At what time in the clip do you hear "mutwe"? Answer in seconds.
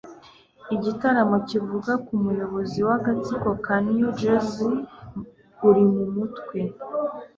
6.13-6.59